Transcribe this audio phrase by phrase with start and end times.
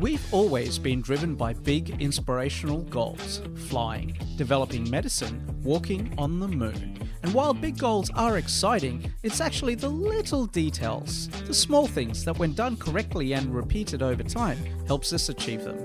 [0.00, 6.96] We've always been driven by big inspirational goals flying, developing medicine, walking on the moon.
[7.24, 12.38] And while big goals are exciting, it's actually the little details, the small things that,
[12.38, 15.84] when done correctly and repeated over time, helps us achieve them.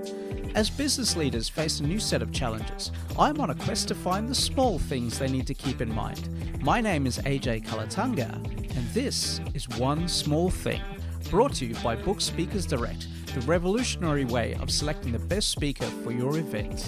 [0.53, 4.29] As business leaders face a new set of challenges, I'm on a quest to find
[4.29, 6.29] the small things they need to keep in mind.
[6.61, 8.35] My name is AJ Kalatanga,
[8.77, 10.83] and this is One Small Thing,
[11.31, 15.85] brought to you by Book Speakers Direct the revolutionary way of selecting the best speaker
[16.03, 16.85] for your event.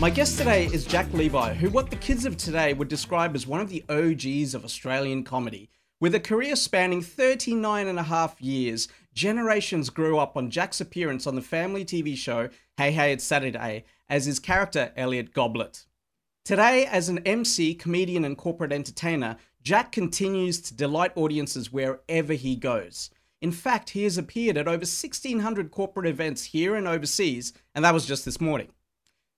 [0.00, 3.46] My guest today is Jack Levi, who what the kids of today would describe as
[3.46, 5.68] one of the OGs of Australian comedy.
[6.00, 11.26] With a career spanning 39 and a half years, generations grew up on Jack's appearance
[11.26, 15.84] on the family TV show Hey Hey It's Saturday as his character Elliot Goblet.
[16.44, 22.56] Today, as an MC, comedian, and corporate entertainer, Jack continues to delight audiences wherever he
[22.56, 23.10] goes.
[23.40, 27.94] In fact, he has appeared at over 1,600 corporate events here and overseas, and that
[27.94, 28.68] was just this morning.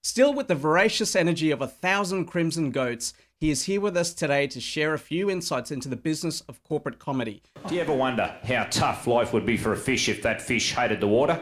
[0.03, 4.13] Still with the voracious energy of a thousand crimson goats, he is here with us
[4.13, 7.43] today to share a few insights into the business of corporate comedy.
[7.67, 10.73] Do you ever wonder how tough life would be for a fish if that fish
[10.73, 11.39] hated the water?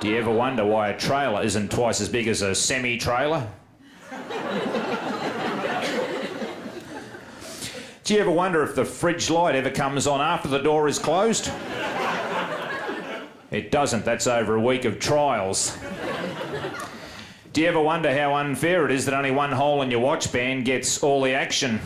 [0.00, 3.48] Do you ever wonder why a trailer isn't twice as big as a semi trailer?
[8.04, 10.98] Do you ever wonder if the fridge light ever comes on after the door is
[10.98, 11.50] closed?
[13.50, 15.74] It doesn't, that's over a week of trials.
[17.54, 20.30] Do you ever wonder how unfair it is that only one hole in your watch
[20.30, 21.80] band gets all the action?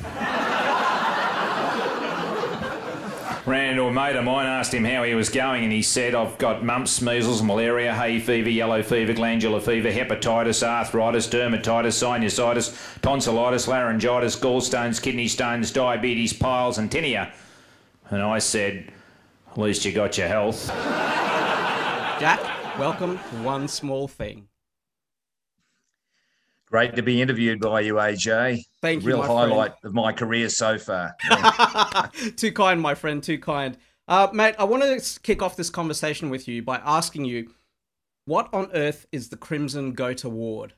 [3.49, 6.15] Ran into a mate of mine, asked him how he was going, and he said,
[6.15, 13.01] I've got mumps, measles, malaria, hay fever, yellow fever, glandular fever, hepatitis, arthritis, dermatitis, sinusitis,
[13.01, 17.33] tonsillitis, laryngitis, gallstones, kidney stones, diabetes, piles, and tinea.
[18.11, 18.93] And I said,
[19.51, 20.69] At least you got your health.
[22.21, 22.41] Jack,
[22.79, 24.49] welcome to One Small Thing.
[26.71, 28.63] Great to be interviewed by you, AJ.
[28.83, 29.09] Thank you.
[29.09, 29.85] Real highlight friend.
[29.85, 31.15] of my career so far.
[32.37, 33.23] too kind, my friend.
[33.23, 33.77] Too kind.
[34.07, 37.51] Uh, mate, I want to kick off this conversation with you by asking you
[38.27, 40.75] what on earth is the Crimson Goat Award?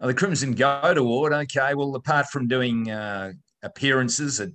[0.00, 1.32] Oh, the Crimson Goat Award.
[1.32, 1.74] Okay.
[1.74, 3.32] Well, apart from doing uh,
[3.62, 4.50] appearances, a,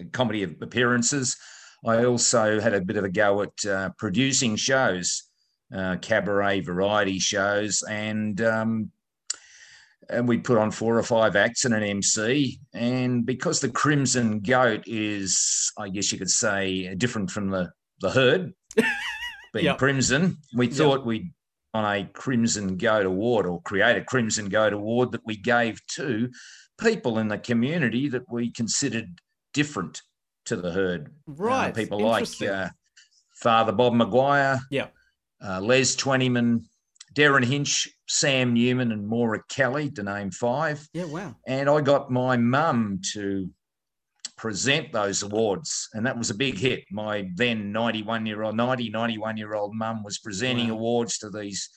[0.00, 1.36] a comedy appearances,
[1.84, 5.24] I also had a bit of a go at uh, producing shows
[5.74, 8.90] uh, cabaret variety shows, and um,
[10.08, 12.58] and we put on four or five acts and an MC.
[12.72, 17.70] And because the Crimson Goat is, I guess you could say, different from the
[18.00, 18.52] the herd,
[19.52, 19.78] being yep.
[19.78, 21.06] crimson, we thought yep.
[21.06, 21.32] we'd
[21.72, 26.30] on a Crimson Goat Award or create a Crimson Goat Award that we gave to
[26.78, 29.20] people in the community that we considered
[29.52, 30.02] different
[30.46, 31.12] to the herd.
[31.26, 31.70] Right.
[31.70, 32.68] Uh, people like uh,
[33.36, 34.60] Father Bob Maguire.
[34.70, 34.88] Yeah
[35.44, 36.64] uh, Les Twentyman,
[37.14, 40.86] Derryn Hinch, Sam Newman, and Maura Kelly, to name five.
[40.92, 41.34] Yeah, wow.
[41.46, 43.48] And I got my mum to
[44.36, 46.84] present those awards, and that was a big hit.
[46.90, 50.74] My then 91 year old, 90, 91 year old mum was presenting wow.
[50.74, 51.68] awards to these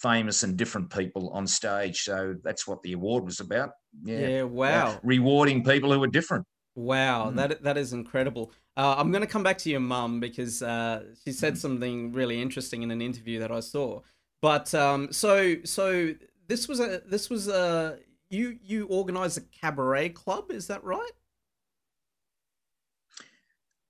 [0.00, 2.02] famous and different people on stage.
[2.02, 3.70] So that's what the award was about.
[4.04, 4.88] Yeah, yeah wow.
[4.88, 6.46] Uh, rewarding people who were different.
[6.74, 7.36] Wow, mm.
[7.36, 8.52] that that is incredible.
[8.76, 12.40] Uh, I'm going to come back to your mum because uh, she said something really
[12.40, 14.00] interesting in an interview that I saw.
[14.40, 16.14] But um, so so
[16.46, 17.98] this was a this was a
[18.30, 21.10] you you organized a cabaret club, is that right?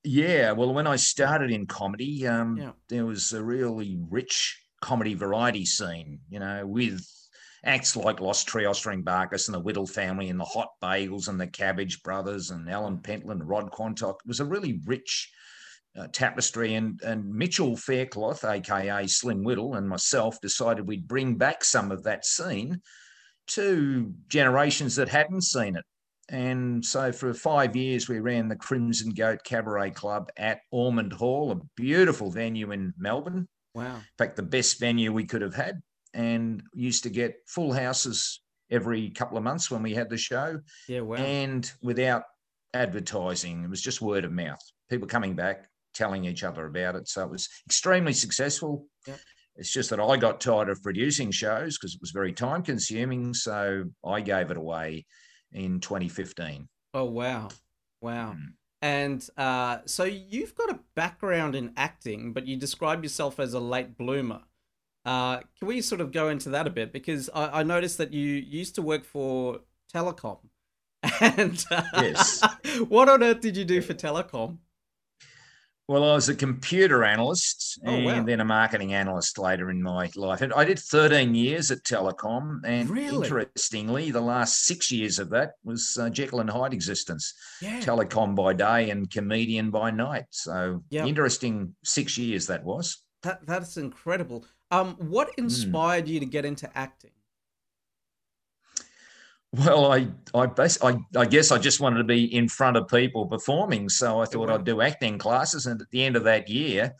[0.04, 2.70] Yeah, well, when I started in comedy, um, yeah.
[2.88, 7.04] there was a really rich comedy variety scene, you know, with
[7.64, 11.47] acts like Los Trios Barkus and the Whittle family and the Hot Bagels and the
[11.47, 14.20] Cabbage Brothers and Alan Pentland, Rod Quantock.
[14.25, 15.31] It was a really rich
[15.97, 16.75] uh, tapestry.
[16.75, 22.03] And, and Mitchell Faircloth, aka Slim Whittle, and myself decided we'd bring back some of
[22.04, 22.81] that scene
[23.49, 25.84] to generations that hadn't seen it.
[26.31, 31.50] And so for five years, we ran the Crimson Goat Cabaret Club at Ormond Hall,
[31.52, 33.49] a beautiful venue in Melbourne.
[33.75, 33.96] Wow.
[33.96, 35.81] In fact, the best venue we could have had
[36.12, 40.61] and used to get full houses every couple of months when we had the show.
[40.87, 41.17] Yeah, wow.
[41.17, 42.25] And without
[42.75, 44.61] advertising, it was just word of mouth.
[44.90, 45.69] People coming back,
[45.99, 47.09] telling each other about it.
[47.09, 48.87] So it was extremely successful.
[49.06, 49.19] Yep.
[49.56, 53.35] It's just that I got tired of producing shows because it was very time consuming.
[53.35, 55.05] So I gave it away
[55.53, 56.69] in 2015.
[56.95, 57.49] Oh, wow.
[58.00, 58.37] Wow.
[58.39, 58.47] Mm.
[58.81, 63.61] And uh, so you've got a background in acting, but you describe yourself as a
[63.61, 64.43] late bloomer.
[65.05, 66.93] Uh, can we sort of go into that a bit?
[66.93, 69.61] Because I, I noticed that you used to work for
[69.93, 70.39] Telecom.
[71.21, 72.43] And uh, Yes.
[72.89, 74.59] what on earth did you do for telecom?
[75.88, 78.23] Well, I was a computer analyst Oh, and wow.
[78.23, 80.43] then a marketing analyst later in my life.
[80.43, 82.61] And I did 13 years at Telecom.
[82.64, 83.26] And Really?
[83.26, 87.32] interestingly, the last six years of that was uh, Jekyll and Hyde existence.
[87.62, 87.81] Yeah.
[87.81, 90.26] Telecom by day and comedian by night.
[90.31, 91.06] So Yep.
[91.06, 92.99] interesting six years that was.
[93.23, 94.44] That that's incredible.
[94.70, 95.44] Um, what Hmm.
[95.44, 97.12] inspired you to get into acting?
[99.53, 102.89] Well, I I, bas- I I guess I just wanted to be in front of
[102.89, 104.50] people performing, so I thought.
[104.50, 105.67] I'd do acting classes.
[105.67, 106.95] And at the end of that year,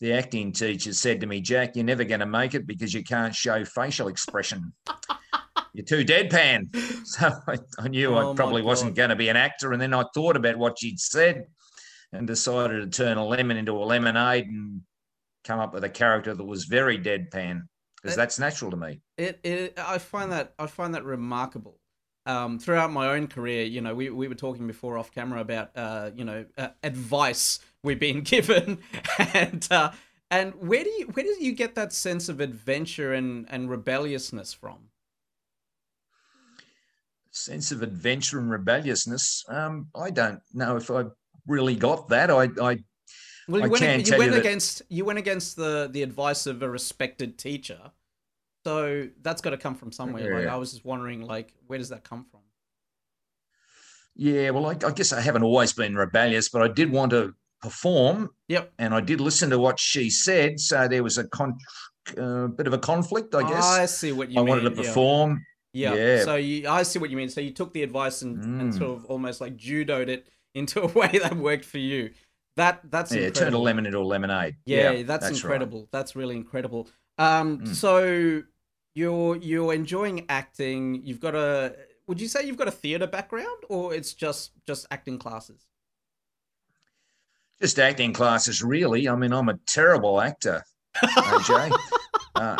[0.00, 3.02] the acting teacher said to me, "Jack, you're never going to make it because you
[3.02, 4.72] can't show facial expression.
[5.72, 6.74] you're too deadpan."
[7.08, 9.72] So I, I knew Oh, I probably wasn't going to be an actor.
[9.72, 11.46] And then I thought about what she'd said,
[12.12, 14.82] and decided to turn a lemon into a lemonade and
[15.44, 17.62] come up with a character that was very deadpan
[17.96, 19.00] because that's natural to me.
[19.16, 21.77] It, it I find that I find that remarkable.
[22.28, 25.70] Um, throughout my own career, you know, we, we were talking before off camera about
[25.74, 28.78] uh, you know uh, advice we've been given,
[29.34, 29.92] and uh,
[30.30, 34.52] and where do you where do you get that sense of adventure and and rebelliousness
[34.52, 34.76] from?
[37.30, 39.44] sense of adventure and rebelliousness.
[39.48, 41.04] Um, I don't know if I
[41.46, 42.30] really got that.
[42.30, 42.78] I, I
[43.48, 45.88] Well, I you went, can you tell went you that- against you went against the
[45.90, 47.92] the advice of a respected teacher,
[48.68, 50.38] so that's got to come from somewhere.
[50.40, 52.40] Like I was just wondering, like, where does that come from?
[54.14, 57.34] yeah, well, I, I guess I haven't always been rebellious, but I did want to
[57.62, 58.72] perform, Yep.
[58.78, 60.58] and I did listen to what she said.
[60.60, 61.56] So there was a con-
[62.16, 63.64] uh, bit of a conflict, I guess.
[63.64, 64.38] I see what you mean.
[64.38, 64.64] I mean.
[64.64, 65.44] wanted to perform.
[65.72, 65.94] Yeah.
[65.94, 66.24] Yeah.
[66.24, 67.28] So you, I see what you mean.
[67.28, 68.78] So you took the advice and, and Mm.
[68.78, 72.10] sort of almost like judoed it into a way that worked for you.
[72.56, 73.40] That that's Yeah, incredible.
[73.44, 74.56] turned a lemon into a lemonade.
[74.66, 75.32] Yeah, that's, right.
[75.32, 75.88] incredible.
[75.92, 76.88] That's really incredible.
[77.18, 77.74] Um, Mm.
[77.74, 78.42] so
[78.98, 80.80] you're you're enjoying acting.
[81.06, 81.74] You've got a.
[82.08, 85.60] Would you say you've got a theater background, or it's just just acting classes?
[87.60, 89.08] Just acting classes, really.
[89.08, 90.62] I mean, I'm a terrible actor,
[90.96, 91.72] AJ.
[92.36, 92.56] uh,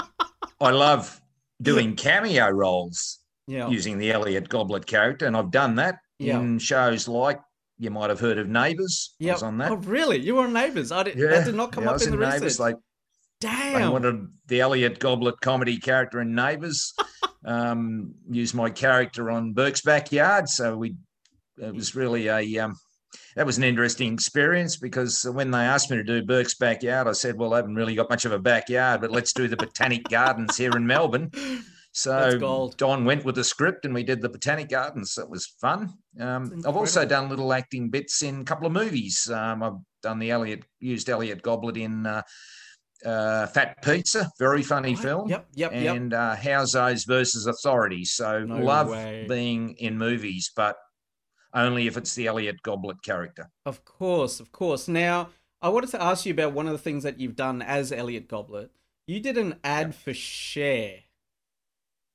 [0.61, 1.21] I love
[1.63, 3.19] doing cameo roles.
[3.51, 3.71] Yeah.
[3.71, 6.39] using the Elliot Goblet character, and I've done that Yeah.
[6.39, 7.41] in shows like
[7.79, 9.15] you might have heard of Neighbours.
[9.19, 9.33] I Yeah.
[9.33, 9.71] was on that.
[9.73, 10.19] Oh, really?
[10.19, 10.93] You were on Neighbours?
[10.93, 11.17] I did.
[11.17, 12.43] yeah, That did not come yeah, I up was in the Neighbours.
[12.43, 12.59] research.
[12.61, 12.77] Like
[13.85, 16.93] I wanted the Elliot Goblet comedy character in Neighbours.
[17.45, 20.97] um, used my character on Burke's Backyard, so we.
[21.57, 22.59] It was really a.
[22.59, 22.77] Um,
[23.37, 27.13] that was an interesting experience because when they asked me to do Burke's Backyard, I
[27.13, 30.05] said, "Well, I haven't really got much of a backyard, but let's do the Botanic
[30.09, 31.31] Gardens here in Melbourne."
[31.93, 35.15] So Don went with the script and we did the Botanic Gardens.
[35.15, 35.95] That was fun.
[36.21, 39.29] Um, I've also done little acting bits in a couple of movies.
[39.29, 42.23] Um, I've done the Elliot, used Elliot Goblet in uh,
[43.05, 45.03] uh, Fat Pizza, very funny Right.
[45.03, 45.29] film.
[45.29, 45.47] Yep.
[45.55, 45.73] Yep.
[45.73, 45.97] Yep.
[45.97, 48.05] And uh, Housos versus Authority.
[48.05, 49.27] So No love way.
[49.29, 50.77] being in movies, but
[51.55, 53.49] only if it's the Elliot Goblet character.
[53.65, 54.89] Of course, of course.
[54.89, 55.31] Now,
[55.63, 58.29] I wanted to ask you about one of the things that you've done as Elliot
[58.29, 58.71] Goblet.
[59.07, 60.95] You did an ad for Cher.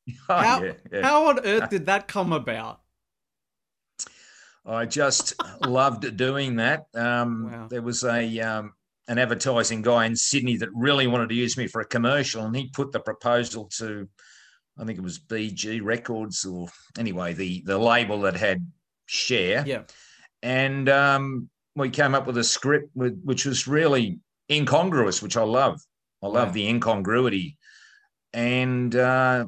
[0.28, 1.02] Oh, How, yeah, yeah.
[1.02, 2.82] how on earth did that come about?
[4.66, 5.34] I just
[5.66, 6.86] loved doing that.
[6.94, 7.68] Um, Wow.
[7.70, 8.74] There was a um,
[9.08, 12.56] an advertising guy in Sydney that really wanted to use me for a commercial, and
[12.56, 14.08] he put the proposal to,
[14.80, 16.68] I think it was BG Records or
[16.98, 18.66] anyway the the label that had
[19.06, 19.84] Cher, Yeah.
[20.42, 24.20] and um, we came up with a script with, which was really
[24.50, 25.80] incongruous, which I love.
[26.22, 26.54] I love Wow.
[26.54, 27.58] the incongruity,
[28.34, 29.46] and uh,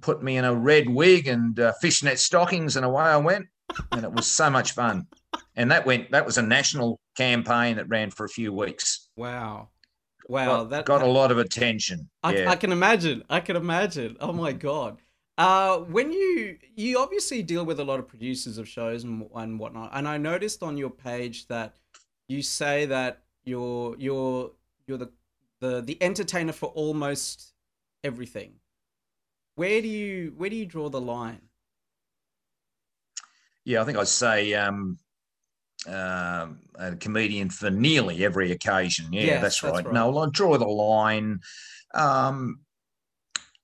[0.00, 3.46] put me in a red wig and uh, fishnet stockings, and away I went
[3.92, 5.06] and it was so much fun.
[5.56, 9.08] And that went that was a national campaign that ran for a few weeks.
[9.16, 9.68] Wow.
[10.28, 10.44] Wow.
[10.44, 12.08] got, that got a lot of attention.
[12.22, 12.50] I, yeah.
[12.50, 13.24] I can imagine.
[13.28, 14.16] I can imagine.
[14.20, 14.98] Oh my god.
[15.36, 19.58] Uh, when you you obviously deal with a lot of producers of shows and and
[19.58, 21.76] whatnot, and I noticed on your page that
[22.28, 24.50] you say that you're you're
[24.86, 25.10] you're the
[25.60, 27.52] the the entertainer for almost
[28.02, 28.54] everything.
[29.54, 31.48] Where do you where do you draw the line?
[33.68, 34.98] yeah, I think I'd say um,
[35.86, 39.12] um, a comedian for nearly every occasion.
[39.12, 39.84] Yeah, Yes, that's, that's right.
[39.86, 39.94] right.
[39.94, 41.40] No, well, I draw the line.
[41.94, 42.60] Um,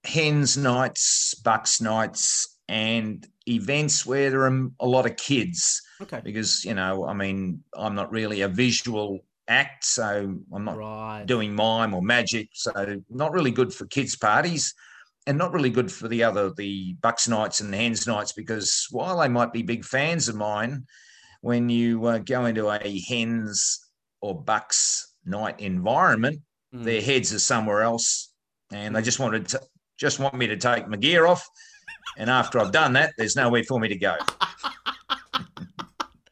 [0.04, 5.83] hens nights, bucks nights, and events where there are a lot of kids.
[6.00, 6.21] Okay.
[6.25, 11.25] Because you know, I mean, I'm not really a visual act, so I'm not Right.
[11.26, 12.49] doing mime or magic.
[12.54, 14.75] So not really good for kids' parties
[15.26, 18.87] and not really good for the other, the Bucks nights and the hens nights, because
[18.90, 20.87] while they might be big fans of mine,
[21.45, 23.79] when you uh, go into a hens
[24.23, 26.41] or Bucks night environment,
[26.75, 26.85] Mm.
[26.85, 28.33] their heads are somewhere else
[28.73, 29.05] and they Mm.
[29.05, 29.61] just wanted to
[29.97, 31.47] just want me to take my gear off.
[32.17, 34.17] And after I've done that, there's nowhere for me to go.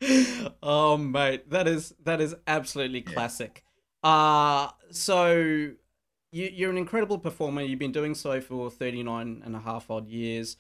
[0.63, 3.63] oh mate, that is that is absolutely classic.
[4.03, 5.37] Uh so
[6.33, 7.63] you you're an incredible performer.
[7.63, 10.57] You've been doing so for 39 and a half odd years.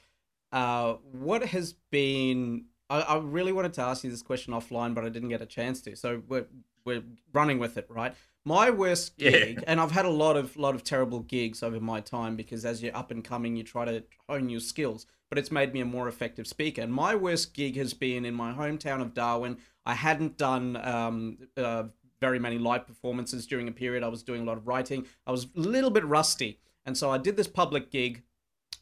[0.52, 5.04] Uh what has been I, I really wanted to ask you this question offline, but
[5.04, 5.96] I didn't get a chance to.
[5.96, 6.46] So we're
[6.84, 8.14] we're running with it, right?
[8.44, 9.64] My worst gig, yeah.
[9.68, 12.82] and I've had a lot of lot of terrible gigs over my time because as
[12.82, 15.84] you're up and coming, you try to hone your skills but it's made me a
[15.86, 16.82] more effective speaker.
[16.82, 19.56] And my worst gig has been in my hometown of Darwin.
[19.86, 21.84] I hadn't done um, uh,
[22.20, 24.04] very many live performances during a period.
[24.04, 25.06] I was doing a lot of writing.
[25.26, 28.24] I was a little bit rusty, and so I did this public gig,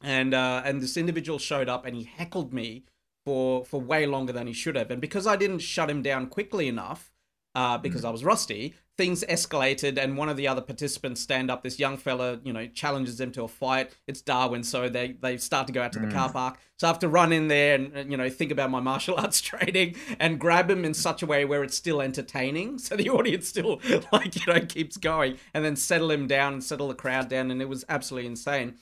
[0.03, 2.83] and uh, and this individual showed up and he heckled me
[3.25, 4.91] for for way longer than he should have.
[4.91, 7.13] And because I didn't shut him down quickly enough,
[7.55, 8.09] uh, because mm.
[8.09, 11.63] I was rusty, things escalated and one of the other participants stand up.
[11.63, 13.93] This young fella you know challenges him to a fight.
[14.07, 16.13] It's darwin so they they start to go out to the mm.
[16.13, 16.59] car park.
[16.79, 19.41] So i have to run in there and you know think about my martial arts
[19.41, 22.79] training and grab him in such a way where it's still entertaining.
[22.79, 23.81] So the audience still
[24.13, 27.51] like you know keeps going and then settle him down and settle the crowd down.
[27.51, 28.75] And it was absolutely insane.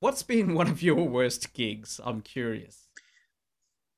[0.00, 2.00] What's been one of your worst gigs?
[2.04, 2.88] I'm curious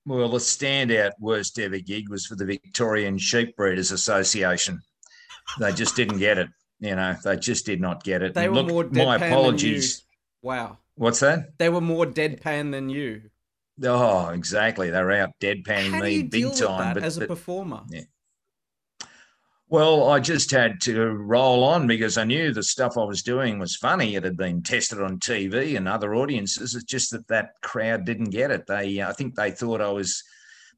[0.06, 4.80] well, the standout worst ever gig was for the Victorian Sheep Breeders Association
[5.58, 6.48] they just didn't get it.
[6.78, 8.34] You know, they just did not get it.
[8.34, 10.04] They and were look, more deadpan my apologies.
[10.42, 10.78] Wow.
[10.94, 11.58] What's that?
[11.58, 13.22] They were more deadpan than you.
[13.82, 14.90] Oh, exactly.
[14.90, 16.94] They were out deadpanning How me big time.
[16.94, 18.02] but, as a but, performer, yeah.
[19.70, 23.60] Well, I just had to roll on because I knew the stuff I was doing
[23.60, 24.16] was funny.
[24.16, 26.74] It had been tested on TV and other audiences.
[26.74, 28.66] It's just that that crowd didn't get it.
[28.66, 30.24] They, I think, they thought I was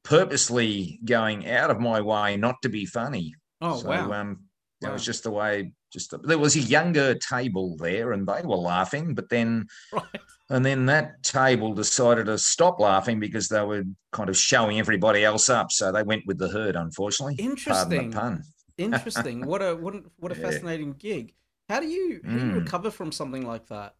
[0.03, 3.33] purposely going out of my way not to be funny.
[3.61, 4.11] Oh so, wow!
[4.11, 4.41] Um,
[4.81, 4.93] that wow.
[4.93, 5.73] was just the way.
[5.91, 9.15] Just there was a younger table there, and they were laughing.
[9.15, 10.03] But then, right.
[10.51, 15.23] and then that table decided to stop laughing because they were kind of showing everybody
[15.23, 15.71] else up.
[15.71, 16.75] So they went with the herd.
[16.75, 18.43] Unfortunately, interesting Pardon the pun.
[18.77, 19.45] Interesting.
[19.45, 20.49] what a what a, what a yeah.
[20.49, 21.33] fascinating gig.
[21.69, 22.55] How do you how do you mm.
[22.55, 23.95] recover from something like that?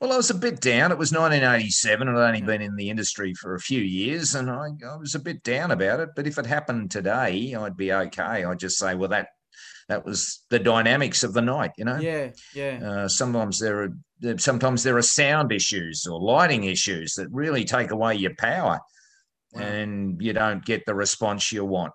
[0.00, 0.92] Well, I was a bit down.
[0.92, 4.50] It was 1987, and I'd only been in the industry for a few years, and
[4.50, 6.10] I, I, was a bit down about it.
[6.16, 8.44] But if it happened today, I'd be okay.
[8.44, 9.28] I'd just say, well, that
[9.88, 11.98] that was the dynamics of the night, you know.
[11.98, 12.80] Yeah, yeah.
[12.82, 17.90] Uh, sometimes there are sometimes there are sound issues or lighting issues that really take
[17.90, 18.80] away your power,
[19.52, 19.62] wow.
[19.62, 21.92] and you don't get the response you want.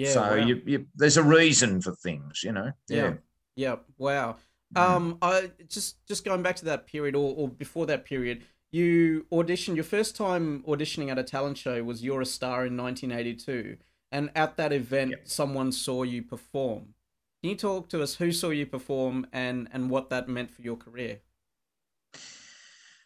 [0.00, 0.12] Yeah.
[0.12, 0.34] So wow.
[0.34, 2.72] you, you, there's a reason for things, you know.
[2.88, 2.96] Yeah.
[2.96, 3.12] Yeah.
[3.54, 3.76] yeah.
[3.98, 4.36] Wow.
[4.74, 4.96] Mm-hmm.
[4.96, 9.26] Um, I just just going back to that period or, or before that period, you
[9.30, 13.76] auditioned your first time auditioning at a talent show was You're a Star in 1982,
[14.10, 15.20] and at that event, yep.
[15.24, 16.94] someone saw you perform.
[17.42, 20.62] Can you talk to us who saw you perform and and what that meant for
[20.62, 21.20] your career?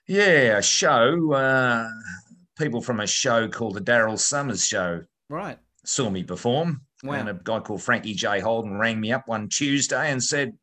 [0.06, 1.32] Yeah, a show.
[1.32, 1.88] Uh,
[2.56, 5.02] people from a show called the Daryl Somers Show.
[5.28, 5.58] Right.
[5.84, 6.82] Saw me perform.
[7.04, 7.14] Wow.
[7.14, 8.40] And a guy called Frankie J.
[8.40, 10.54] Holden rang me up one Tuesday and said,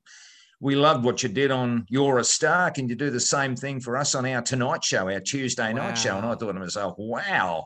[0.59, 2.69] we loved what you did on You're a Star.
[2.71, 5.87] Can you do the same thing for us on our tonight show, our Tuesday wow.
[5.87, 6.17] night show?
[6.17, 7.65] And I thought to myself, wow.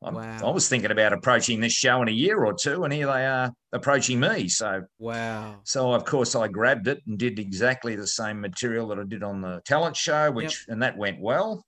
[0.00, 0.38] wow.
[0.44, 3.26] I was thinking about approaching this show in a year or two, and here they
[3.26, 4.48] are approaching me.
[4.48, 5.56] So wow.
[5.64, 9.24] So of course I grabbed it and did exactly the same material that I did
[9.24, 10.72] on the talent show, which yep.
[10.72, 11.64] and that went well.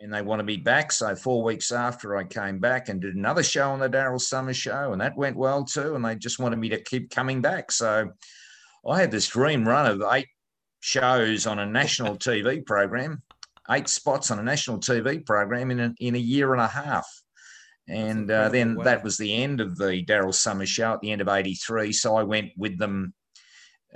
[0.00, 0.92] And they wanted me back.
[0.92, 4.56] So four weeks after I came back and did another show on the Daryl Somers
[4.56, 5.94] show, and that went well too.
[5.94, 7.72] And they just wanted me to keep coming back.
[7.72, 8.10] So
[8.86, 10.28] I had this dream run of eight
[10.80, 13.22] shows on a national TV program,
[13.70, 17.06] eight spots on a national TV program in a, in a year and a half.
[17.88, 18.84] And uh, then wow.
[18.84, 21.92] that was the end of the Daryl Somers show at the end of 83.
[21.92, 23.14] So I went with them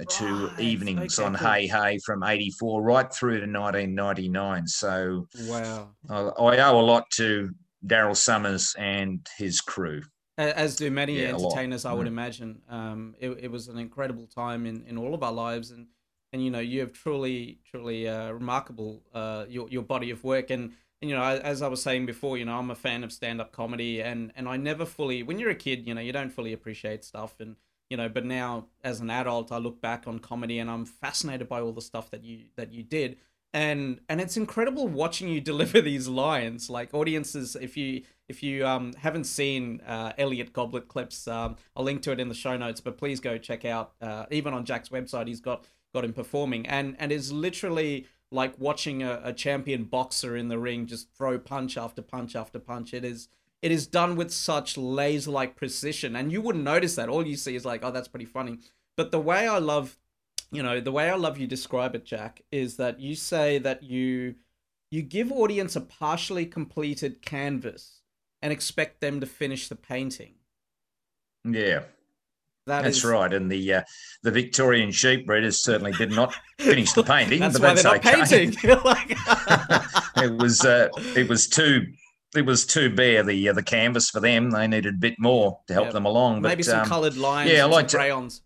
[0.08, 0.60] to right.
[0.60, 1.48] evenings okay, on cool.
[1.48, 4.66] Hey Hey from 84 right through to 1999.
[4.66, 5.90] So wow.
[6.08, 7.50] I, I owe a lot to
[7.86, 10.02] Daryl Somers and his crew
[10.38, 12.10] as do many yeah, entertainers, I would mm.
[12.10, 12.62] imagine.
[12.68, 15.86] Um, it, it was an incredible time in, in all of our lives, and
[16.32, 20.50] and you know you have truly truly uh, remarkable uh, your your body of work,
[20.50, 23.12] and, and you know as I was saying before, you know I'm a fan of
[23.12, 26.12] stand up comedy, and and I never fully when you're a kid, you know you
[26.12, 27.56] don't fully appreciate stuff, and
[27.92, 31.46] you know but now as an adult, I look back on comedy and I'm fascinated
[31.46, 33.18] by all the stuff that you that you did.
[33.52, 36.70] And and it's incredible watching you deliver these lines.
[36.70, 41.84] Like audiences if you if you um, haven't seen uh, Elliot Goblet clips um, I'll
[41.84, 44.64] link to it in the show notes but please go check out uh, even on
[44.64, 46.66] Jack's website he's got got him performing.
[46.66, 51.38] And and is literally like watching a, a champion boxer in the ring just throw
[51.38, 52.94] punch after punch after punch.
[52.94, 53.28] It is
[53.62, 57.36] it is done with such laser like precision and you wouldn't notice that all you
[57.36, 58.58] see is like oh that's pretty funny
[58.96, 59.96] but the way I love
[60.54, 63.82] you know, the way I love you describe it, Jack, is that you say that
[63.82, 64.34] you
[64.90, 68.02] you give audience a partially completed canvas
[68.42, 70.34] and expect them to finish the painting.
[71.44, 71.84] Yeah.
[72.66, 73.82] That that's is- right, and the uh,
[74.22, 78.50] the Victorian sheep breeders certainly did not finish the painting, That's but why that's okay.
[78.50, 78.78] painting.
[78.84, 79.16] Like-
[80.18, 81.86] it was uh, it was too
[82.34, 84.50] it was too bare the uh, the canvas for them.
[84.50, 85.92] They needed a bit more to help Yeah.
[85.92, 86.42] them along.
[86.42, 87.50] But, Maybe some um, coloured lines.
[87.50, 88.42] yeah, I like to- crayons.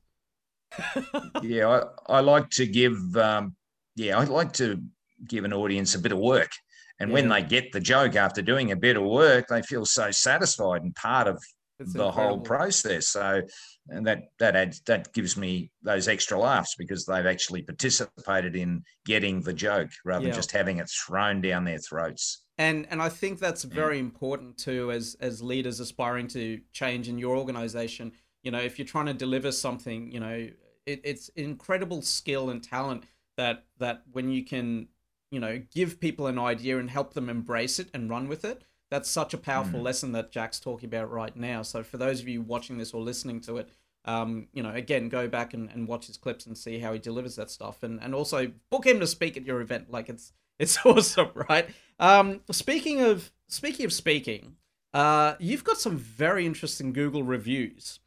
[1.43, 3.55] yeah, I, I like to give um,
[3.95, 4.81] yeah, I like to
[5.26, 6.50] give an audience a bit of work.
[6.99, 10.11] And when they get the joke after doing a bit of work, they feel so
[10.11, 11.43] satisfied and part of
[11.78, 13.09] It's the whole process.
[13.09, 13.43] So,
[13.88, 18.83] and that that adds that gives me those extra laughs because they've actually participated in
[19.05, 20.31] getting the joke rather Yeah.
[20.31, 22.43] than just having it thrown down their throats.
[22.59, 23.71] And and I think that's Mm.
[23.71, 28.13] very important too as as leaders aspiring to change in your organization.
[28.43, 30.49] You know, if you're trying to deliver something, you know,
[30.87, 33.05] it, it's incredible skill and talent
[33.37, 34.89] that that when you can,
[35.31, 38.63] you know, give people an idea and help them embrace it and run with it.
[38.89, 39.85] That's such a powerful Mm.
[39.85, 41.63] lesson that Jack's talking about right now.
[41.63, 43.69] So for those of you watching this or listening to it,
[44.05, 47.01] um, you know, again, go back and, and watch his clips and see how he
[47.01, 49.91] delivers that stuff, and and also book him to speak at your event.
[49.91, 51.69] Like it's it's awesome, right?
[51.99, 54.57] Um, speaking of speaking of speaking,
[54.95, 58.01] uh, you've got some very interesting Google reviews,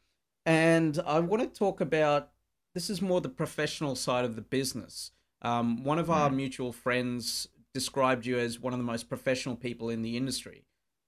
[0.46, 2.30] and I want to talk about
[2.74, 5.10] this is more the professional side of the business.
[5.42, 9.88] Um, one of our mutual friends described you as one of the most professional people
[9.88, 10.64] in the industry.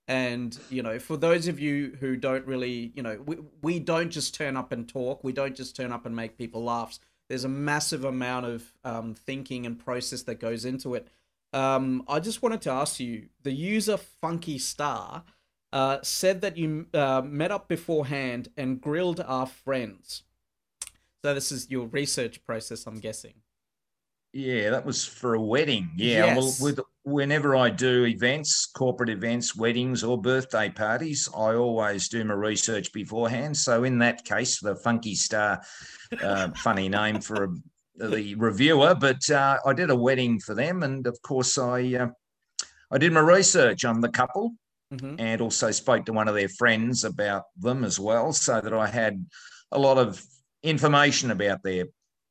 [0.08, 4.10] And you know, for those of you who don't really, you know, we, we don't
[4.10, 5.22] just turn up and talk.
[5.22, 6.98] We don't just turn up and make people laugh.
[7.28, 11.08] There's a massive amount of um, thinking and process that goes into it.
[11.52, 15.24] Um, I just wanted to ask you: the user Funky Star
[15.72, 20.22] uh, said that you uh, met up beforehand and grilled our friends.
[21.24, 23.34] So this is your research process, I'm guessing.
[24.32, 25.90] Yeah, that was for a wedding.
[25.96, 26.36] Yeah, Yes.
[26.36, 32.24] well, with whenever I do events, corporate events, weddings, or birthday parties, I always do
[32.24, 33.56] my research beforehand.
[33.56, 35.60] So in that case, the Funky Star,
[36.22, 37.48] uh, funny name for a,
[37.96, 42.08] the reviewer, but uh, I did a wedding for them, and of course, I uh,
[42.90, 44.54] I did my research on the couple
[44.90, 48.74] hmm and also spoke to one of their friends about them as well, so that
[48.74, 49.24] I had
[49.70, 50.22] a lot of
[50.62, 51.86] information about their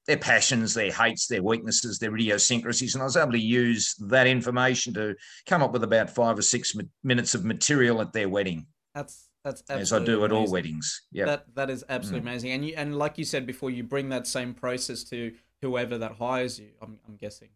[0.07, 4.25] their passions, their hates, their weaknesses, their idiosyncrasies, and I was able to use that
[4.25, 5.15] information to
[5.47, 9.27] come up with about five or six mi- minutes of material at their wedding, That's
[9.43, 11.03] that's as I do at all weddings.
[11.11, 12.31] Yeah, That that is absolutely Mm.
[12.31, 12.51] amazing.
[12.51, 16.13] And you and like you said before, you bring that same process to whoever that
[16.13, 16.69] hires you.
[16.81, 17.49] I'm I'm guessing.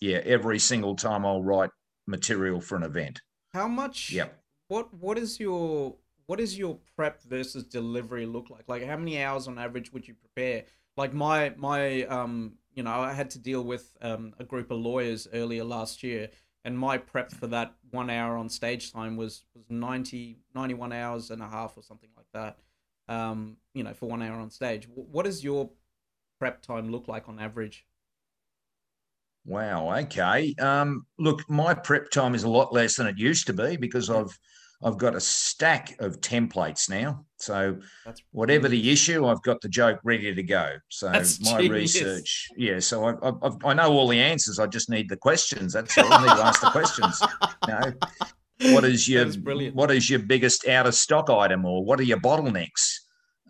[0.00, 0.20] yeah.
[0.24, 1.70] Every single time I'll write
[2.06, 3.20] material for an event.
[3.52, 4.10] How much?
[4.12, 4.38] Yep.
[4.68, 8.64] What what is your what is your prep versus delivery look like?
[8.68, 10.64] Like how many hours on average would you prepare?
[10.96, 14.78] Like my my um you know I had to deal with um a group of
[14.78, 16.28] lawyers earlier last year,
[16.64, 21.30] and my prep for that one hour on stage time was was 90 91 hours
[21.30, 22.58] and a half or something like that.
[23.12, 24.86] Um you know for one hour on stage.
[24.94, 25.70] What is your
[26.40, 27.84] prep time look like on average?
[29.44, 29.94] Wow.
[29.98, 30.54] Okay.
[30.58, 34.10] Um, look, my prep time is a lot less than it used to be because
[34.10, 34.36] I've
[34.82, 37.26] I've got a stack of templates now.
[37.36, 37.76] So
[38.06, 40.70] That's whatever the issue, I've got the joke ready to go.
[40.88, 41.94] So That's my genius.
[41.94, 42.78] research, yeah.
[42.78, 44.58] So I, I, I've- know all the answers.
[44.58, 45.74] I just need the questions.
[45.74, 46.10] That's all.
[46.10, 47.20] I need to ask the questions.
[47.68, 49.76] You know, what is your is brilliant.
[49.76, 53.00] what is your biggest out of stock item, or what are your bottlenecks?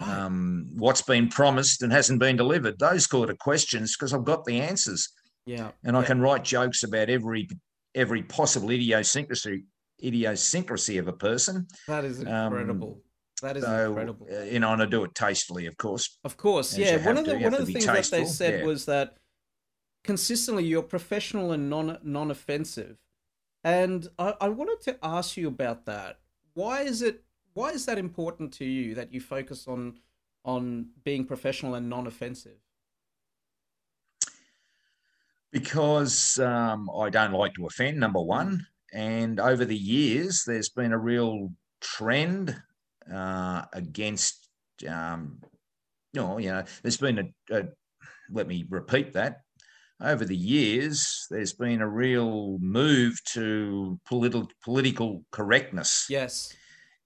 [0.00, 2.78] Um, what's been promised and hasn't been delivered?
[2.78, 5.08] Those sort of questions because I've got the answers
[5.46, 5.72] Yeah.
[5.84, 6.06] and I yeah.
[6.06, 7.48] can write jokes about every
[7.94, 9.64] every possible idiosyncrasy
[10.02, 11.66] idiosyncrasy of a person.
[11.86, 13.02] That is Um, incredible.
[13.42, 14.26] that is So incredible.
[14.32, 16.18] uh, you know, and I do it tastefully, of course.
[16.24, 17.04] Of course, yeah.
[17.04, 17.44] One of the to.
[17.44, 18.66] One of the things that they said yeah.
[18.66, 19.16] was that
[20.04, 22.96] consistently you're professional and non non offensive,
[23.64, 26.18] and I, I wanted to ask you about that.
[26.54, 27.22] Why is it?
[27.60, 29.98] Why is that important to you that you focus on
[30.46, 32.56] on being professional and non offensive?
[35.52, 38.66] Because um, I don't like to offend, number one.
[38.94, 42.56] And over the years, there's been a real trend
[43.12, 44.48] uh, against,
[44.88, 45.42] um,
[46.14, 47.64] no, you know, there's been a, a,
[48.30, 49.42] let me repeat that.
[50.00, 56.54] Over the years, there's been a real move to political political correctness Yes.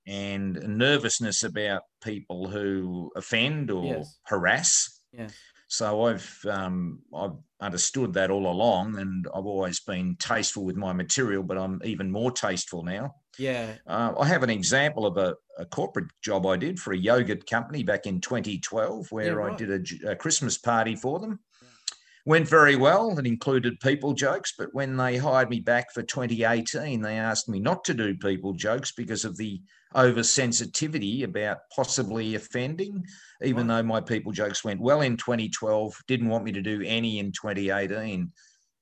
[0.06, 4.18] And nervousness about people who offend or Yes.
[4.24, 5.00] harass.
[5.12, 5.28] Yeah.
[5.68, 10.92] So I've um, I've understood that all along, and I've always been tasteful with my
[10.92, 13.14] material, but I'm even more tasteful now.
[13.38, 13.74] Yeah.
[13.86, 17.48] Uh, I have an example of a, a corporate job I did for a yogurt
[17.48, 19.58] company back in 2012, where Yeah, I right.
[19.58, 21.40] did a, Christmas party for them.
[22.26, 23.18] went very well.
[23.18, 27.58] It included people jokes, but when they hired me back for 2018, they asked me
[27.58, 29.60] not to do people jokes because of the
[29.94, 33.04] oversensitivity about possibly offending,
[33.42, 37.18] even though my people jokes went well in 2012, didn't want me to do any
[37.18, 38.30] in 2018.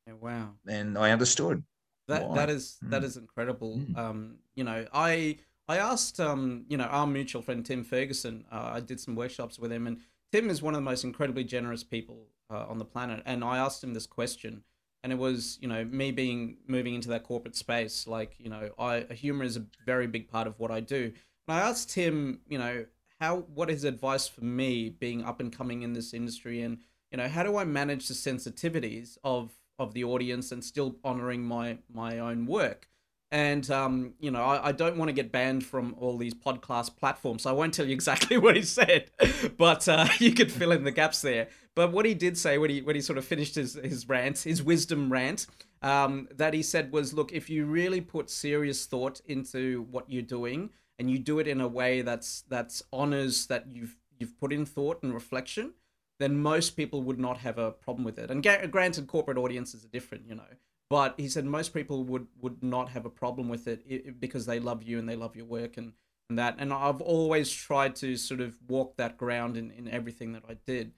[0.06, 0.50] Yeah, wow.
[0.68, 1.62] And I understood.
[2.08, 2.36] That why.
[2.36, 2.90] that is Mm.
[2.90, 3.78] that is incredible.
[3.78, 3.96] Mm.
[3.96, 8.44] Um, you know, I I asked um, you know, our mutual friend Tim Ferguson.
[8.50, 9.98] Uh, I did some workshops with him, and
[10.32, 13.22] Tim is one of the most incredibly generous people uh, on the planet.
[13.24, 14.64] And I asked him this question,
[15.02, 18.06] and it was, you know, me being moving into that corporate space.
[18.06, 21.12] Like, you know, I humor is a very big part of what I do.
[21.48, 22.86] And I asked him, you know,
[23.20, 26.78] how what is advice for me being up and coming in this industry, and
[27.10, 31.42] you know, how do I manage the sensitivities of of the audience and still honoring
[31.42, 32.88] my my own work?
[33.32, 36.96] and um, you know I, I don't want to get banned from all these podcast
[36.96, 39.10] platforms so i won't tell you exactly what he said
[39.56, 42.70] but uh, you could fill in the gaps there but what he did say when
[42.70, 45.46] he when he sort of finished his, his rant his wisdom rant
[45.82, 50.22] um, that he said was look if you really put serious thought into what you're
[50.22, 54.52] doing and you do it in a way that's that's honors that you've you've put
[54.52, 55.72] in thought and reflection
[56.18, 58.30] then most people would not have a problem with it.
[58.30, 60.52] And granted corporate audiences are different you know.
[60.88, 64.60] But he said most people would would not have a problem with it because they
[64.60, 65.94] love you and they love your work and,
[66.28, 66.56] and that.
[66.58, 70.54] And i've always tried to sort of walk that ground in, in everything that i
[70.66, 70.92] did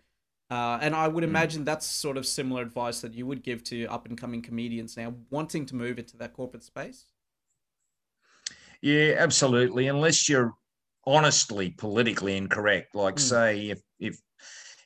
[0.54, 3.86] uh, and i would imagine that's sort of similar advice that you would give to
[3.86, 7.06] up and coming comedians now wanting to move into that corporate space
[8.80, 9.88] Yeah, absolutely.
[9.88, 10.52] Unless you're
[11.06, 13.20] honestly politically incorrect, like Mm.
[13.20, 14.16] say if if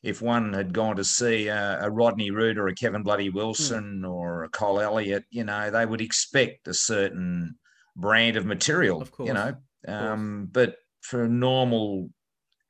[0.03, 4.05] if one had gone to see a, a Rodney Rude or a Kevin Bloody Wilson
[4.05, 7.57] or a Cole Elliott, you know, they would expect a certain
[7.97, 9.57] brand of material, Of course, you know.
[9.89, 12.11] Um, but for normal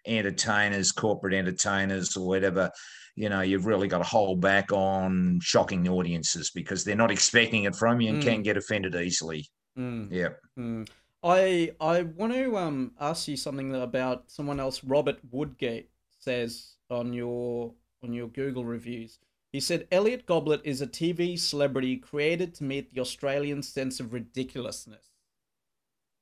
[0.08, 2.70] entertainers, corporate entertainers, or whatever,
[3.16, 7.10] you know, you've really got to hold back on shocking the audiences because they're not
[7.10, 8.26] expecting it from you and Mm.
[8.26, 9.48] can get offended easily.
[9.76, 10.08] Mm.
[10.10, 10.30] Yeah.
[10.58, 10.88] Mm.
[11.22, 14.84] I I want to um ask you something about someone else.
[14.84, 15.90] Robert Woodgate
[16.20, 19.18] says on your on your Google reviews.
[19.50, 24.12] He said Elliot Goblet is a TV celebrity created to meet the Australian sense of
[24.12, 25.06] ridiculousness.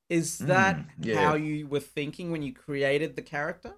[0.09, 1.15] Is that Mm, yeah.
[1.21, 3.75] how you were thinking when you created the character?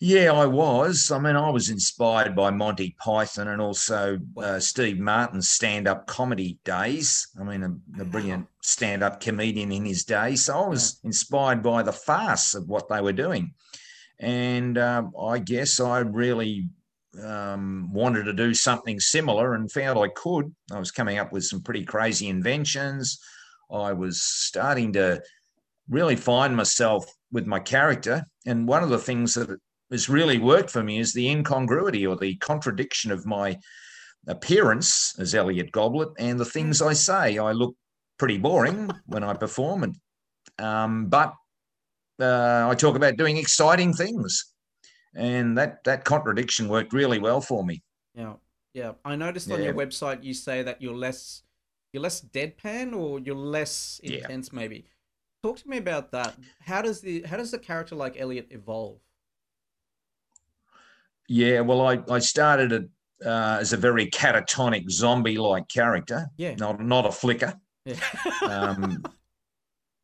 [0.00, 1.10] Yeah, I was.
[1.10, 6.06] I mean, I was inspired by Monty Python and also uh, Steve Martin's stand up
[6.06, 7.28] comedy days.
[7.40, 10.36] I mean, a, a brilliant stand up comedian in his day.
[10.36, 13.54] So I was inspired by the farce of what they were doing.
[14.18, 16.68] And um, I guess I really
[17.22, 20.54] um, wanted to do something similar and found I could.
[20.72, 23.20] I was coming up with some pretty crazy inventions.
[23.72, 25.22] I was starting to
[25.88, 28.24] really find myself with my character.
[28.46, 29.58] And one of the things that
[29.90, 33.58] has really worked for me is the incongruity or the contradiction of my
[34.26, 37.38] appearance as Elliot Goblet and the things I say.
[37.38, 37.76] I look
[38.18, 39.96] pretty boring when I perform, and
[40.58, 41.34] um, but
[42.20, 44.52] uh, I talk about doing exciting things,
[45.14, 47.82] and that that contradiction worked really well for me.
[48.14, 48.34] Yeah,
[48.72, 48.92] yeah.
[49.04, 51.43] I noticed on your website you say that you're less
[51.94, 54.16] you're less deadpan or you're less Yeah.
[54.18, 54.84] intense maybe.
[55.42, 56.34] Talk to me about that.
[56.60, 58.98] How does the how does a character like Elliot evolve?
[61.28, 62.88] Yeah, well, I I started it
[63.24, 66.54] uh, as a very catatonic zombie-like character, Yeah.
[66.56, 67.54] not not a flicker.
[67.84, 67.96] Yeah.
[68.42, 69.02] um,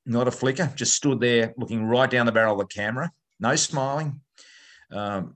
[0.07, 3.57] not a flicker, just stood there looking right down the barrel of the camera, no
[3.57, 4.21] smiling.
[4.91, 5.35] Um,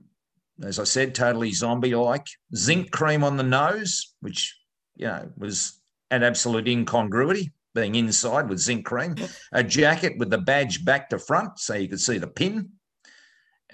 [0.63, 2.27] as I said, totally zombie like.
[2.55, 4.57] Zinc cream on the nose, which,
[4.95, 5.79] you know, was
[6.11, 9.15] an absolute incongruity being inside with zinc cream.
[9.51, 12.69] A jacket with the badge back to front so you could see the pin.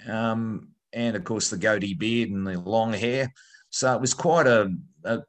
[0.08, 3.32] Um, and of course, the goatee beard and the long hair.
[3.70, 4.70] So it was quite a,
[5.04, 5.20] a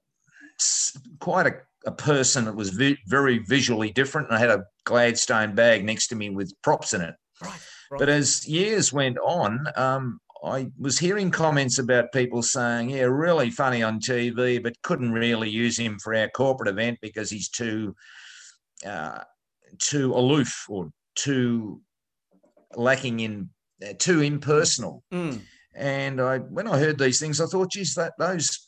[1.19, 1.53] quite a
[1.85, 4.27] a person that was vi- very visually different.
[4.27, 7.15] And I had a Gladstone bag next to me with props in it.
[7.41, 7.51] right,
[7.91, 7.99] right.
[7.99, 13.49] But as years went on, um, I was hearing comments about people saying, "Yeah, really
[13.49, 17.95] funny on TV, but couldn't really use him for our corporate event because he's too,
[18.85, 19.23] uh,
[19.79, 21.81] too aloof or too
[22.75, 23.49] lacking in,
[23.85, 25.41] uh, too impersonal." Mm,
[25.75, 28.67] And I, when I heard these things, I thought, geez, that those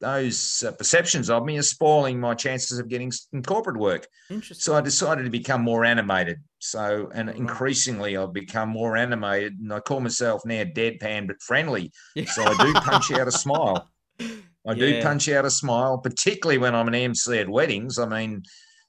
[0.00, 4.06] those uh, perceptions of me are spoiling my chances of getting some corporate work.
[4.30, 4.62] interesting.
[4.62, 6.38] So I decided to become more animated.
[6.60, 11.90] So, and increasingly, I've become more animated, and I call myself now deadpan but friendly.
[12.26, 13.88] So I do punch out a smile.
[14.66, 15.02] I do Yeah.
[15.02, 17.98] punch out a smile, particularly when I'm an MC at weddings.
[17.98, 18.42] I mean,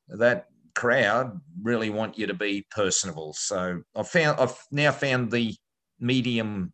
[0.09, 0.45] that
[0.75, 3.33] crowd really want you to be personable.
[3.33, 5.55] So I've found I've now found the
[5.99, 6.73] medium,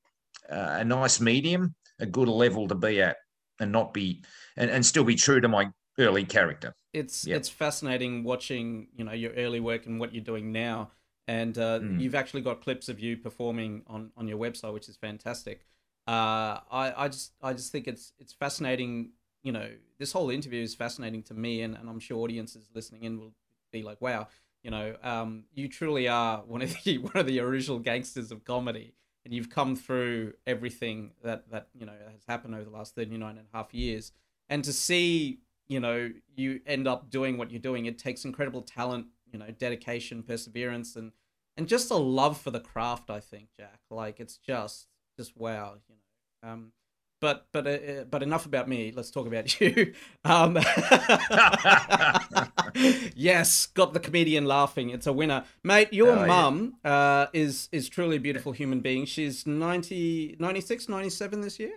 [0.50, 3.18] uh, a nice medium, a good level to be at.
[3.60, 4.22] And not be
[4.58, 6.74] and, and still be true to my early character.
[6.94, 7.38] It's yep.
[7.38, 10.92] it's fascinating watching you know your early work and what you're doing now,
[11.28, 12.00] and uh, mm.
[12.00, 15.66] you've actually got clips of you performing on on your website, which is fantastic.
[16.08, 19.12] Uh, I I just I just think it's it's fascinating.
[19.44, 23.04] You know, this whole interview is fascinating to me, and, and I'm sure audiences listening
[23.04, 23.34] in will
[23.72, 24.28] be like, wow,
[24.64, 28.44] you know, um, you truly are one of the one of the original gangsters of
[28.44, 28.94] comedy,
[29.26, 33.38] and you've come through everything that that you know has happened over the last 39
[33.38, 34.12] and a half years.
[34.48, 38.62] And to see, you know, you end up doing what you're doing, it takes incredible
[38.62, 41.12] talent, you know, dedication, perseverance, and
[41.58, 43.10] and just a love for the craft.
[43.10, 46.52] I think, Jack, like it's just just wow, you know.
[46.52, 46.72] Um,
[47.20, 48.92] but but uh, but enough about me.
[48.96, 49.94] Let's talk about you.
[50.24, 50.56] Um,
[53.16, 54.90] yes, got the comedian laughing.
[54.90, 55.94] It's a winner, mate.
[55.94, 56.92] Your oh, mum yeah.
[56.92, 59.06] uh, is is truly a beautiful human being.
[59.06, 61.72] She's 90, 96, 97 this year.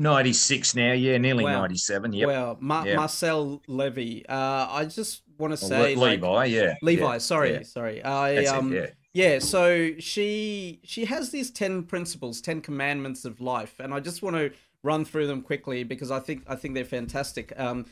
[0.00, 1.62] 96 now, yeah, nearly wow.
[1.62, 2.12] 97.
[2.12, 2.26] Yeah.
[2.26, 2.96] Well, Ma- yep.
[2.96, 4.24] Marcel Levy.
[4.28, 7.14] Uh, I just want to say, Le- Levi, yeah, Levi.
[7.14, 7.18] Yeah.
[7.18, 7.62] Sorry, yeah.
[7.64, 8.04] sorry.
[8.04, 9.40] I um, it, yeah.
[9.40, 14.36] So she she has these ten principles, ten commandments of life, and I just want
[14.36, 14.52] to
[14.84, 17.52] run through them quickly because I think I think they're fantastic.
[17.58, 17.86] Um,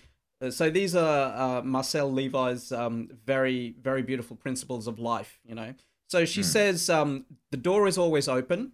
[0.51, 5.41] so these are uh, Marcel Levi's um, very very beautiful principles of life.
[5.45, 5.75] You know,
[6.09, 6.45] so she mm.
[6.45, 8.73] says um, the door is always open.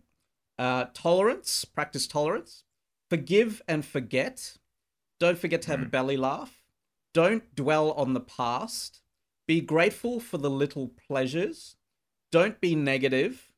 [0.59, 2.65] Uh, tolerance, practice tolerance.
[3.09, 4.59] Forgive and forget.
[5.19, 5.85] Don't forget to have mm.
[5.85, 5.91] a hmm.
[5.91, 6.62] belly laugh.
[7.15, 9.01] Don't dwell on the past.
[9.47, 11.77] Be grateful for the little pleasures.
[12.33, 13.53] Don't be negative.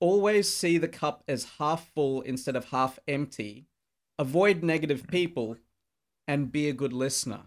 [0.00, 3.68] Always see the cup as half full instead of half empty
[4.18, 5.56] avoid negative people,
[6.26, 7.40] and be a good listener.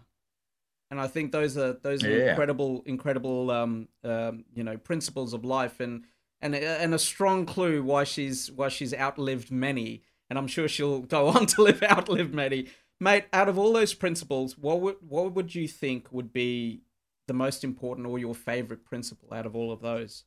[0.90, 2.30] And I think those are those are yeah.
[2.30, 6.04] incredible, incredible, um, um, you know, principles of life, and
[6.40, 11.00] and and a strong clue why she's why she's outlived many, and I'm sure she'll
[11.00, 12.68] go on to live outlive many.
[13.00, 16.82] Mate, out of all those principles, what would what would you think would be
[17.28, 20.24] the most important or your favorite principle out of all of those?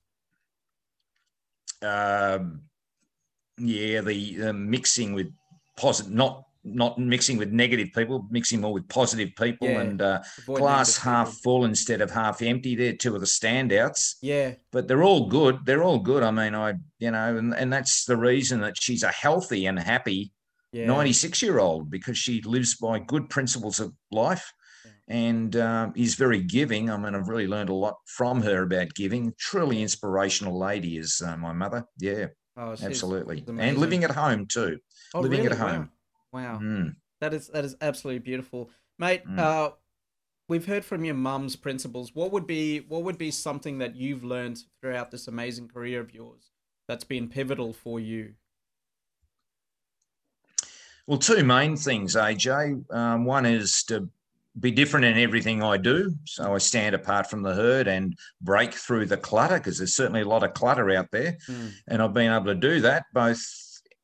[1.82, 2.62] Um,
[3.58, 5.32] yeah, the uh, mixing with
[5.78, 9.82] positive, not not mixing with negative people, mixing more with positive people, yeah.
[9.82, 11.42] and uh, glass half people.
[11.44, 12.76] full instead of half empty.
[12.76, 14.16] They're two of the standouts.
[14.22, 15.60] Yeah, but they're all good.
[15.66, 16.24] They're all good.
[16.24, 19.80] I mean, I you know, and, and that's the reason that she's a healthy and
[19.80, 20.32] happy
[20.74, 24.52] ninety-six year old because she lives by good principles of life.
[25.08, 26.90] And um, is very giving.
[26.90, 29.34] I mean, I've really learned a lot from her about giving.
[29.38, 31.86] Truly inspirational lady is uh, my mother.
[32.00, 33.44] Yeah, oh, absolutely.
[33.48, 34.80] And living at home too.
[35.14, 35.52] Oh, living really?
[35.52, 35.92] at home.
[36.32, 36.60] Wow, wow.
[36.60, 36.96] Mm.
[37.22, 39.22] that is that is absolutely beautiful, mate.
[39.28, 39.40] Mm.
[39.40, 39.72] Uh,
[40.48, 42.14] we've heard from your mum's principles.
[42.14, 46.14] What would be what would be something that you've learned throughout this amazing career of
[46.14, 46.52] yours
[46.88, 48.34] that's been pivotal for you?
[51.08, 52.92] Well, two main things, AJ.
[52.92, 54.10] Um, one is to
[54.60, 56.16] be different in everything I do.
[56.26, 60.22] So I stand apart from the herd and break through the clutter because there's certainly
[60.22, 61.38] a lot of clutter out there.
[61.50, 61.72] Mm.
[61.88, 63.44] And I've been able to do that both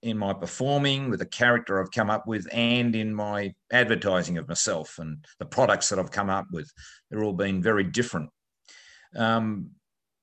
[0.01, 4.47] in my performing with the character I've come up with and in my advertising of
[4.47, 6.71] myself and the products that I've come up with.
[7.09, 8.29] They're all been very different.
[9.15, 9.71] Um,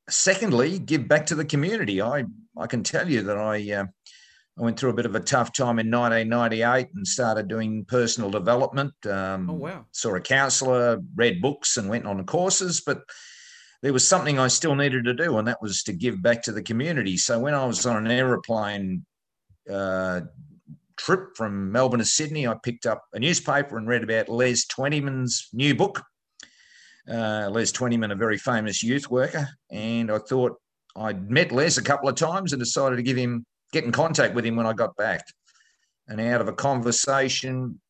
[0.08, 2.02] secondly, give back to the community.
[2.02, 2.24] I,
[2.56, 3.84] I can tell you that I, uh,
[4.58, 8.30] I went through a bit of a tough time in 1998 and started doing personal
[8.30, 8.92] development.
[9.06, 9.86] Um, oh, wow.
[9.92, 12.82] Saw a counsellor, read books, and went on courses.
[12.84, 13.02] But
[13.82, 16.52] there was something I still needed to do, and that was to give back to
[16.52, 17.16] the community.
[17.16, 19.06] So when I was on an aeroplane
[19.70, 20.22] uh,
[20.96, 25.50] trip from Melbourne to Sydney, I picked up a newspaper and read about Les Twentyman's
[25.52, 26.02] new book.
[27.08, 30.56] Uh, Les Twentyman, a very famous youth worker, and I thought
[30.96, 34.34] I'd met Les a couple of times and decided to give him get in contact
[34.34, 35.26] with him when I got back.
[36.06, 37.80] And out of a conversation,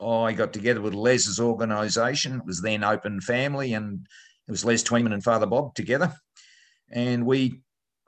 [0.00, 2.36] I got together with Les's organisation.
[2.36, 4.06] It was then Open Family, and
[4.48, 6.14] it was Les Twentyman and Father Bob together.
[6.90, 7.60] And we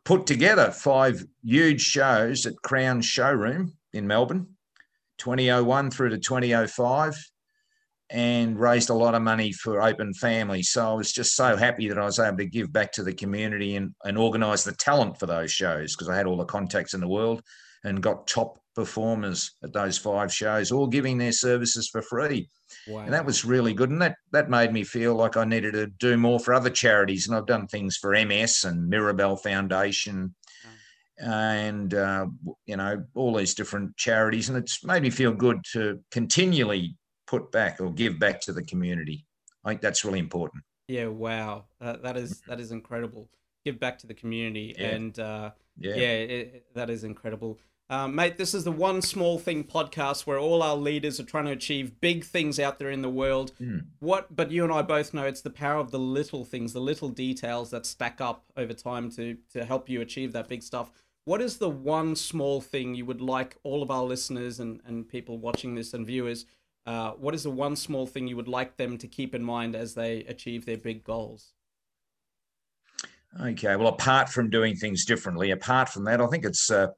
[0.04, 4.46] put together five huge shows at Crown Showroom in Melbourne,
[5.18, 7.31] 2001 through to 2005,
[8.12, 10.62] and raised a lot of money for Open Family.
[10.62, 13.14] So I was just so happy that I was able to give back to the
[13.14, 16.92] community and, and organise the talent for those shows because I had all the contacts
[16.92, 17.42] in the world
[17.84, 22.50] and got top performers at those five shows, all giving their services for free.
[22.86, 23.00] Wow.
[23.00, 23.90] And that was really good.
[23.90, 27.26] And that, that made me feel like I needed to do more for other charities.
[27.26, 30.34] And I've done things for MS and Mirabel Foundation
[31.18, 32.26] and, uh,
[32.66, 34.48] you know, all these different charities.
[34.50, 36.96] And it's made me feel good to continually
[37.32, 39.24] put back or give back to the community.
[39.64, 40.64] I think that's really important.
[40.86, 41.64] Yeah, wow.
[41.80, 43.30] Uh, that is that is incredible.
[43.64, 44.74] Give back to the community.
[44.78, 44.86] Yeah.
[44.88, 47.58] And uh, yeah, yeah it, that is incredible.
[47.88, 51.46] Um, mate, this is the One Small Thing podcast where all our leaders are trying
[51.46, 53.52] to achieve big things out there in the world.
[53.60, 53.86] Mm.
[54.00, 54.34] What?
[54.34, 57.08] But you and I both know it's the power of the little things, the little
[57.08, 60.90] details that stack up over time to to help you achieve that big stuff.
[61.24, 65.08] What is the one small thing you would like all of our listeners and, and
[65.08, 66.44] people watching this and viewers?
[66.84, 69.76] Uh, what is the one small thing you would like them to keep in mind
[69.76, 71.52] as they achieve their big goals?
[73.40, 73.76] Okay.
[73.76, 76.70] Well, apart from doing things differently, apart from that, I think it's.
[76.70, 76.88] Uh,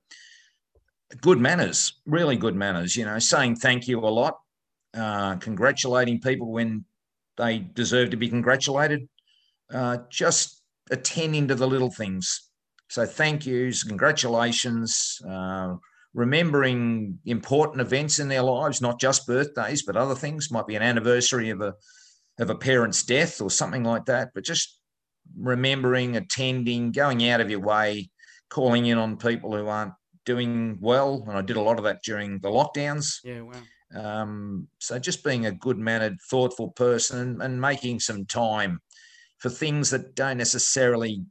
[1.21, 2.97] good manners, really good manners.
[2.97, 4.39] You know, saying thank you a lot,
[4.95, 6.85] uh, congratulating people when
[7.37, 9.09] they deserve to be congratulated,
[9.73, 12.51] uh, just attending to the little things.
[12.89, 15.75] So thank yous, congratulations, uh,
[16.15, 20.51] remembering important events in their lives, not just birthdays, but other things.
[20.51, 21.75] Might be an anniversary of a
[22.39, 24.31] of a parent's death or something like that.
[24.35, 24.81] But just
[25.37, 28.11] remembering, attending, going out of your way,
[28.49, 29.93] calling in on people who aren't
[30.25, 33.19] doing well, and I did a lot of that during the lockdowns.
[33.25, 33.53] Yeah, wow.
[33.95, 38.81] Um, so just being a good mannered, thoughtful person and making some time
[39.39, 41.23] for things that don't necessarily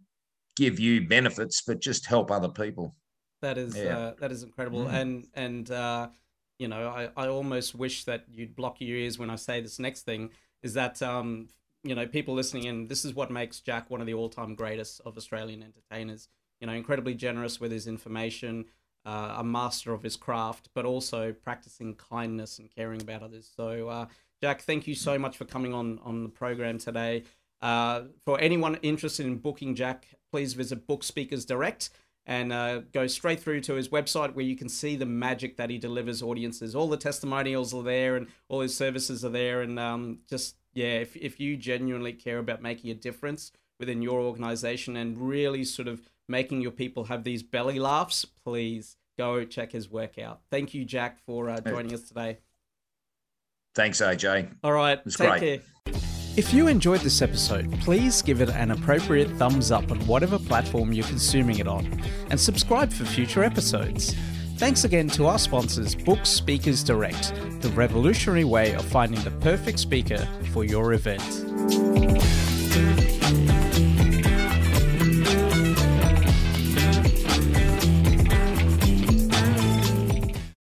[0.55, 2.95] give you benefits, but just help other people.
[3.43, 3.97] That is yeah.
[3.97, 4.93] uh, that is incredible, mm.
[4.93, 6.07] and and uh,
[6.59, 9.79] you know I, I almost wish that you'd block your ears when I say this
[9.79, 10.29] next thing
[10.61, 11.49] is that um,
[11.83, 12.87] you know people listening in.
[12.87, 16.29] This is what makes Jack one of the all time greatest of Australian entertainers.
[16.61, 18.63] You know, incredibly generous with his information,
[19.05, 23.51] uh, a master of his craft, but also practicing kindness and caring about others.
[23.53, 24.05] So, uh,
[24.41, 27.23] Jack, thank you so much for coming on on the program today.
[27.61, 31.89] Uh, for anyone interested in booking Jack, please visit Book Speakers Direct
[32.25, 35.69] and uh, go straight through to his website where you can see the magic that
[35.69, 36.75] he delivers audiences.
[36.75, 39.61] All the testimonials are there and all his services are there.
[39.61, 44.21] And um, just, yeah, if, if you genuinely care about making a difference within your
[44.21, 49.71] organization and really sort of making your people have these belly laughs, please go check
[49.73, 50.41] his work out.
[50.49, 52.37] Thank you, Jack, for uh, joining us today.
[53.75, 54.49] Thanks, AJ.
[54.63, 54.99] All right.
[54.99, 55.61] It was take great.
[55.85, 55.93] care.
[56.35, 60.91] If you enjoyed this episode, please give it an appropriate thumbs up on whatever platform
[60.91, 64.15] you're consuming it on and subscribe for future episodes.
[64.57, 69.77] Thanks again to our sponsors, Book Speakers Direct, the revolutionary way of finding the perfect
[69.77, 71.21] speaker for your event.